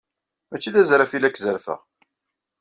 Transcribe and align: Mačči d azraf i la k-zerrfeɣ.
Mačči 0.49 0.73
d 0.75 0.77
azraf 0.81 1.11
i 1.15 1.19
la 1.19 1.29
k-zerrfeɣ. 1.29 1.79